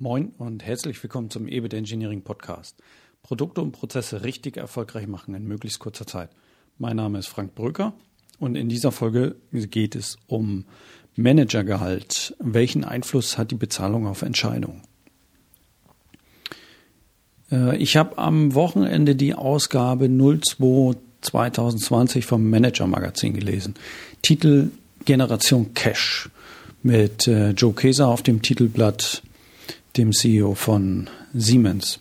[0.00, 2.76] Moin und herzlich willkommen zum EBIT Engineering Podcast.
[3.22, 6.30] Produkte und Prozesse richtig erfolgreich machen in möglichst kurzer Zeit.
[6.78, 7.92] Mein Name ist Frank Brücker
[8.40, 10.64] und in dieser Folge geht es um
[11.14, 12.34] Managergehalt.
[12.40, 14.82] Welchen Einfluss hat die Bezahlung auf Entscheidungen?
[17.52, 23.74] Äh, ich habe am Wochenende die Ausgabe 02 2020 vom Manager Magazin gelesen.
[24.22, 24.72] Titel
[25.04, 26.30] Generation Cash
[26.82, 29.22] mit äh, Joe Keser auf dem Titelblatt
[29.96, 32.00] dem CEO von Siemens.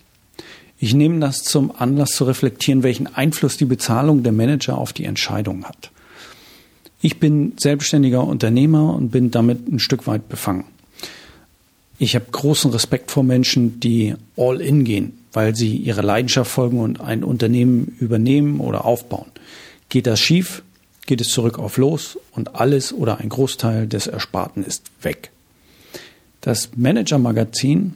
[0.80, 5.06] Ich nehme das zum Anlass zu reflektieren, welchen Einfluss die Bezahlung der Manager auf die
[5.06, 5.92] Entscheidung hat.
[7.02, 10.66] Ich bin selbstständiger Unternehmer und bin damit ein Stück weit befangen.
[12.00, 16.80] Ich habe großen Respekt vor Menschen, die all in gehen, weil sie ihre Leidenschaft folgen
[16.80, 19.32] und ein Unternehmen übernehmen oder aufbauen.
[19.90, 20.64] Geht das schief,
[21.06, 25.33] geht es zurück auf los und alles oder ein Großteil des Ersparten ist weg.
[26.44, 27.94] Das Manager-Magazin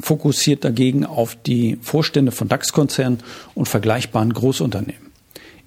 [0.00, 3.20] fokussiert dagegen auf die Vorstände von DAX-Konzernen
[3.54, 5.12] und vergleichbaren Großunternehmen.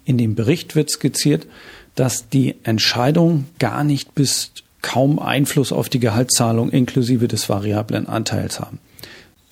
[0.04, 1.46] In dem Bericht wird skizziert,
[1.94, 8.60] dass die Entscheidungen gar nicht bis kaum Einfluss auf die Gehaltszahlung inklusive des variablen Anteils
[8.60, 8.78] haben.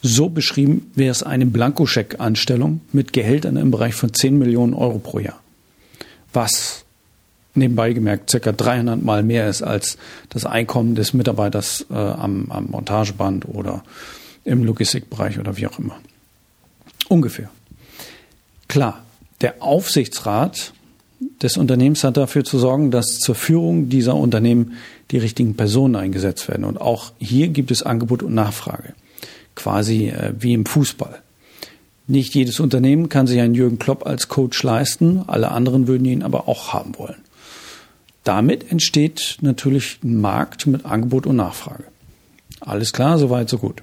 [0.03, 5.21] So beschrieben wäre es eine Blankoscheck-Anstellung mit Gehältern im Bereich von 10 Millionen Euro pro
[5.21, 5.41] Jahr.
[6.34, 6.86] Was
[7.57, 12.67] nebenbei gemerkt circa 300 Mal mehr ist als das Einkommen des Mitarbeiters äh, am, am
[12.71, 13.83] Montageband oder
[14.45, 15.99] im Logistikbereich oder wie auch immer.
[17.09, 17.51] Ungefähr.
[18.69, 19.05] Klar,
[19.41, 20.73] der Aufsichtsrat
[21.43, 24.77] des Unternehmens hat dafür zu sorgen, dass zur Führung dieser Unternehmen
[25.11, 26.65] die richtigen Personen eingesetzt werden.
[26.65, 28.95] Und auch hier gibt es Angebot und Nachfrage.
[29.55, 31.23] Quasi äh, wie im Fußball.
[32.09, 36.23] Nicht jedes Unternehmen kann sich einen Jürgen Klopp als Coach leisten, alle anderen würden ihn
[36.23, 37.17] aber auch haben wollen.
[38.27, 41.85] Damit entsteht natürlich ein Markt mit Angebot und Nachfrage.
[42.59, 43.83] Alles klar, soweit, so gut.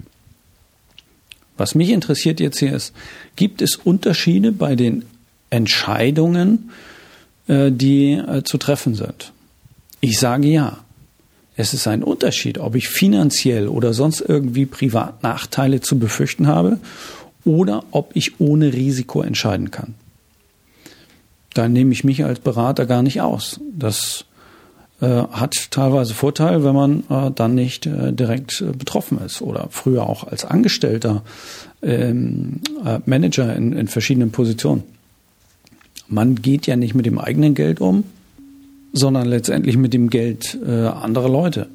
[1.56, 2.92] Was mich interessiert jetzt hier ist,
[3.36, 5.06] gibt es Unterschiede bei den
[5.48, 6.70] Entscheidungen,
[7.48, 9.32] äh, die äh, zu treffen sind?
[10.00, 10.84] Ich sage ja.
[11.56, 16.80] Es ist ein Unterschied, ob ich finanziell oder sonst irgendwie privat Nachteile zu befürchten habe
[17.46, 19.94] oder ob ich ohne Risiko entscheiden kann.
[21.54, 23.58] Da nehme ich mich als Berater gar nicht aus.
[23.72, 24.26] Das
[25.06, 30.08] hat teilweise Vorteil, wenn man äh, dann nicht äh, direkt äh, betroffen ist oder früher
[30.08, 31.22] auch als Angestellter
[31.82, 34.82] ähm, äh, Manager in, in verschiedenen Positionen.
[36.08, 38.04] Man geht ja nicht mit dem eigenen Geld um,
[38.92, 41.68] sondern letztendlich mit dem Geld äh, anderer Leute.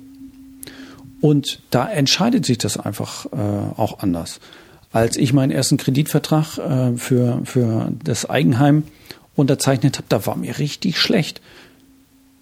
[1.21, 3.37] Und da entscheidet sich das einfach äh,
[3.75, 4.39] auch anders.
[4.91, 8.83] Als ich meinen ersten Kreditvertrag äh, für, für das Eigenheim
[9.35, 11.41] unterzeichnet habe, da war mir richtig schlecht.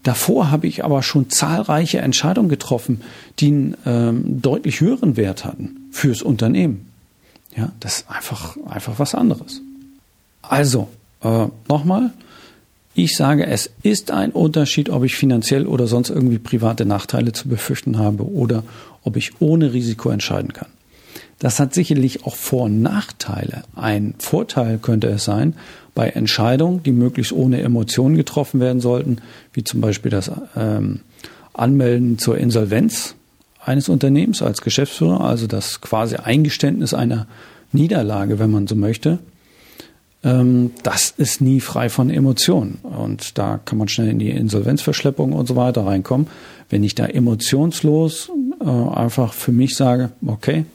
[0.07, 3.01] Davor habe ich aber schon zahlreiche Entscheidungen getroffen,
[3.39, 6.87] die einen ähm, deutlich höheren Wert hatten fürs Unternehmen.
[7.57, 9.59] Ja, das ist einfach, einfach was anderes.
[10.41, 10.87] Also,
[11.21, 12.13] äh, nochmal,
[12.95, 17.49] ich sage, es ist ein Unterschied, ob ich finanziell oder sonst irgendwie private Nachteile zu
[17.49, 18.63] befürchten habe oder
[19.03, 20.69] ob ich ohne Risiko entscheiden kann.
[21.39, 23.63] Das hat sicherlich auch Vor- und Nachteile.
[23.75, 25.53] Ein Vorteil könnte es sein,
[25.93, 29.17] bei Entscheidungen, die möglichst ohne Emotionen getroffen werden sollten,
[29.53, 31.01] wie zum Beispiel das ähm,
[31.53, 33.15] Anmelden zur Insolvenz
[33.63, 37.27] eines Unternehmens als Geschäftsführer, also das quasi Eingeständnis einer
[37.71, 39.19] Niederlage, wenn man so möchte,
[40.23, 42.79] ähm, das ist nie frei von Emotionen.
[42.83, 46.27] Und da kann man schnell in die Insolvenzverschleppung und so weiter reinkommen.
[46.69, 50.65] Wenn ich da emotionslos äh, einfach für mich sage, okay,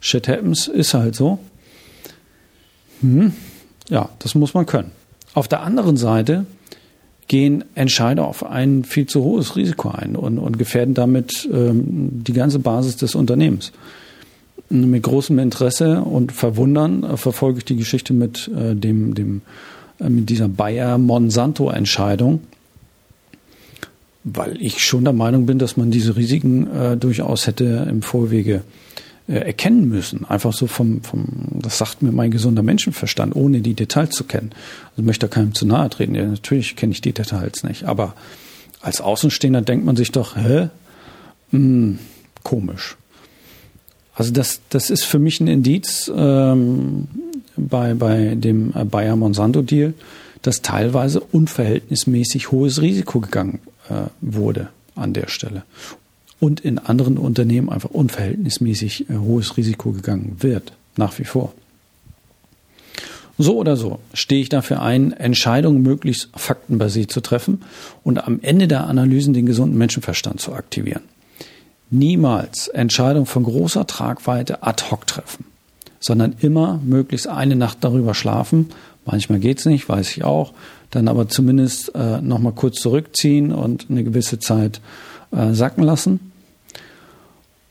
[0.00, 1.38] shit happens, ist halt so.
[3.00, 3.32] Hm,
[3.88, 4.92] ja, das muss man können.
[5.34, 6.46] Auf der anderen Seite
[7.28, 12.32] gehen Entscheider auf ein viel zu hohes Risiko ein und, und gefährden damit ähm, die
[12.32, 13.72] ganze Basis des Unternehmens.
[14.68, 19.42] Mit großem Interesse und Verwundern äh, verfolge ich die Geschichte mit äh, dem, dem
[19.98, 22.40] äh, mit dieser Bayer-Monsanto-Entscheidung,
[24.24, 28.62] weil ich schon der Meinung bin, dass man diese Risiken äh, durchaus hätte im Vorwege
[29.28, 30.24] äh, erkennen müssen.
[30.24, 34.52] Einfach so vom, vom, das sagt mir mein gesunder Menschenverstand, ohne die Details zu kennen.
[34.92, 36.14] Also möchte da keinem zu nahe treten.
[36.14, 37.84] Ja, natürlich kenne ich die Details nicht.
[37.84, 38.14] Aber
[38.80, 40.68] als Außenstehender denkt man sich doch, hä?
[41.50, 41.98] Hm,
[42.44, 42.96] komisch.
[44.14, 47.08] Also das, das ist für mich ein Indiz ähm,
[47.56, 49.92] bei, bei dem Bayer-Monsanto-Deal,
[50.42, 53.58] dass teilweise unverhältnismäßig hohes Risiko gegangen
[53.88, 55.64] äh, wurde an der Stelle
[56.40, 61.52] und in anderen Unternehmen einfach unverhältnismäßig äh, hohes Risiko gegangen wird, nach wie vor.
[63.38, 67.62] So oder so stehe ich dafür ein, Entscheidungen möglichst faktenbasiert zu treffen
[68.02, 71.02] und am Ende der Analysen den gesunden Menschenverstand zu aktivieren.
[71.90, 75.44] niemals Entscheidungen von großer Tragweite ad hoc treffen,
[76.00, 78.70] sondern immer möglichst eine Nacht darüber schlafen.
[79.04, 80.52] Manchmal geht's nicht, weiß ich auch.
[80.90, 84.80] Dann aber zumindest äh, nochmal kurz zurückziehen und eine gewisse Zeit
[85.36, 86.32] äh, sacken lassen.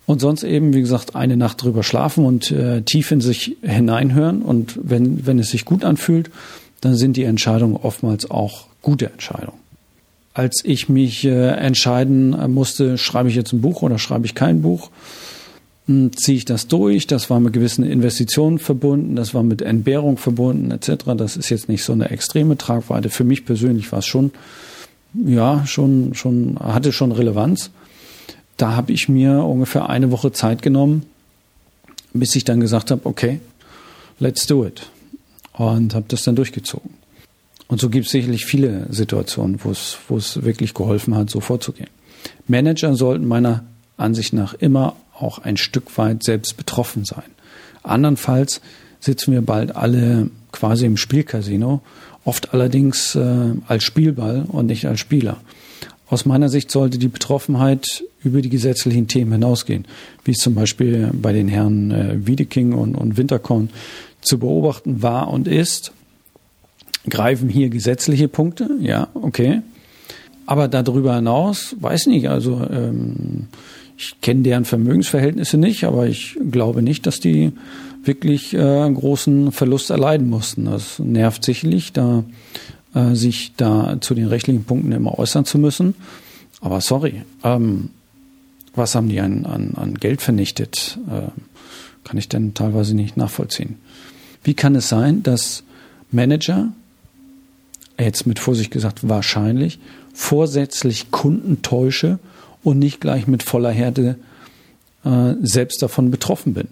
[0.06, 4.44] Und sonst eben, wie gesagt, eine Nacht drüber schlafen und äh, tief in sich hineinhören.
[4.44, 6.30] Und wenn, wenn es sich gut anfühlt,
[6.82, 9.66] dann sind die Entscheidungen oftmals auch gute Entscheidungen
[10.36, 14.62] als ich mich äh, entscheiden musste, schreibe ich jetzt ein Buch oder schreibe ich kein
[14.62, 14.92] Buch,
[15.88, 17.08] hm, ziehe ich das durch.
[17.08, 21.06] Das war mit gewissen Investitionen verbunden, das war mit Entbehrung verbunden etc.
[21.18, 23.10] Das ist jetzt nicht so eine extreme Tragweite.
[23.10, 24.32] Für mich persönlich war es schon,
[25.26, 27.72] ja, schon, schon, hatte schon Relevanz.
[28.58, 31.04] Da habe ich mir ungefähr eine Woche Zeit genommen,
[32.14, 33.40] bis ich dann gesagt habe, okay,
[34.20, 34.90] let's do it.
[35.54, 36.92] Und habe das dann durchgezogen.
[37.68, 41.90] Und so gibt es sicherlich viele Situationen, wo es, wirklich geholfen hat, so vorzugehen.
[42.48, 43.66] Manager sollten meiner
[43.98, 47.24] Ansicht nach immer auch ein Stück weit selbst betroffen sein.
[47.84, 48.62] Andernfalls
[49.00, 51.81] sitzen wir bald alle quasi im Spielcasino,
[52.24, 55.38] oft allerdings äh, als Spielball und nicht als Spieler.
[56.07, 59.86] Aus meiner Sicht sollte die Betroffenheit über die gesetzlichen Themen hinausgehen,
[60.24, 63.69] wie es zum Beispiel bei den Herren äh, Wiedeking und, und Winterkorn
[64.21, 65.92] zu beobachten war und ist
[67.09, 69.62] greifen hier gesetzliche Punkte, ja, okay.
[70.47, 73.47] Aber darüber hinaus, weiß nicht, also ähm,
[73.97, 77.51] ich kenne deren Vermögensverhältnisse nicht, aber ich glaube nicht, dass die
[78.07, 80.66] wirklich äh, großen Verlust erleiden mussten.
[80.66, 82.24] Das nervt sicherlich, da
[82.94, 85.96] äh, sich da zu den rechtlichen Punkten immer äußern zu müssen.
[86.62, 87.90] Aber sorry, ähm,
[88.74, 90.98] was haben die an, an, an Geld vernichtet?
[91.07, 91.30] Äh,
[92.04, 93.78] kann ich denn teilweise nicht nachvollziehen.
[94.44, 95.63] Wie kann es sein, dass
[96.12, 96.72] Manager
[98.00, 99.80] jetzt mit Vorsicht gesagt wahrscheinlich,
[100.13, 102.19] vorsätzlich Kunden täusche
[102.63, 104.18] und nicht gleich mit voller Härte
[105.04, 106.68] äh, selbst davon betroffen bin.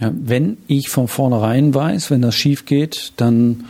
[0.00, 3.64] Ja, wenn ich von vornherein weiß, wenn das schief geht, dann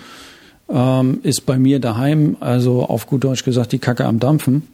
[0.69, 4.67] ähm, ist bei mir daheim, also auf gut Deutsch gesagt, die Kacke am Dampfen,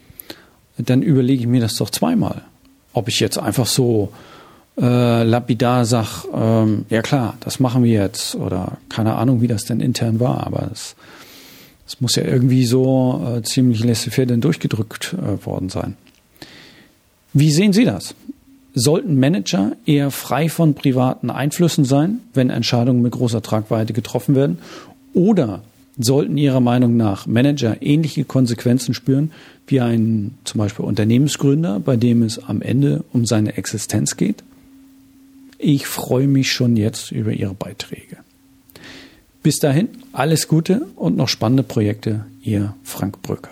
[0.78, 2.42] dann überlege ich mir das doch zweimal.
[2.94, 4.12] Ob ich jetzt einfach so
[4.80, 9.64] äh, lapidar sag, ähm, ja klar, das machen wir jetzt oder keine Ahnung, wie das
[9.64, 10.96] denn intern war, aber es,
[11.86, 15.96] es muss ja irgendwie so äh, ziemlich laissez-faire denn durchgedrückt äh, worden sein.
[17.34, 18.14] Wie sehen Sie das?
[18.74, 24.58] Sollten Manager eher frei von privaten Einflüssen sein, wenn Entscheidungen mit großer Tragweite getroffen werden?
[25.12, 25.62] Oder
[25.98, 29.30] sollten Ihrer Meinung nach Manager ähnliche Konsequenzen spüren
[29.66, 34.42] wie ein zum Beispiel Unternehmensgründer, bei dem es am Ende um seine Existenz geht?
[35.58, 38.16] Ich freue mich schon jetzt über Ihre Beiträge.
[39.42, 42.24] Bis dahin, alles Gute und noch spannende Projekte.
[42.42, 43.50] Ihr Frank Brücker.